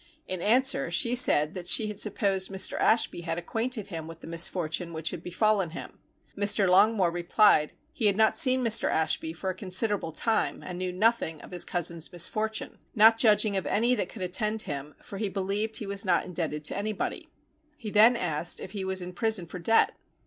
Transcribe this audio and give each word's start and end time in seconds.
In 0.25 0.41
answer 0.41 0.89
she 0.89 1.13
said 1.13 1.53
that 1.53 1.67
she 1.67 1.85
had 1.85 1.99
supposed 1.99 2.49
Mr. 2.49 2.75
Ashby 2.79 3.21
had 3.21 3.37
acquainted 3.37 3.89
him 3.89 4.07
with 4.07 4.21
the 4.21 4.25
misfortune 4.25 4.93
which 4.93 5.11
had 5.11 5.21
befallen 5.21 5.69
him. 5.77 5.99
Mr. 6.35 6.67
Longmore 6.67 7.11
replied 7.11 7.73
he 7.93 8.07
had 8.07 8.17
not 8.17 8.35
seen 8.35 8.63
Mr. 8.63 8.89
Ashby 8.91 9.31
for 9.31 9.51
a 9.51 9.53
considerable 9.53 10.11
time 10.11 10.63
and 10.65 10.79
knew 10.79 10.91
nothing 10.91 11.39
of 11.43 11.51
his 11.51 11.63
cousin's 11.63 12.11
misfortune, 12.11 12.79
not 12.95 13.19
judging 13.19 13.55
of 13.55 13.67
any 13.67 13.93
that 13.93 14.09
could 14.09 14.23
attend 14.23 14.63
him, 14.63 14.95
for 15.03 15.19
he 15.19 15.29
believed 15.29 15.77
he 15.77 15.85
was 15.85 16.03
not 16.03 16.25
indebted 16.25 16.65
to 16.65 16.75
anybody. 16.75 17.27
He 17.77 17.91
then 17.91 18.15
asked 18.15 18.59
if 18.59 18.71
he 18.71 18.83
was 18.83 19.03
in 19.03 19.13
prison 19.13 19.45
for 19.45 19.59
debt. 19.59 19.91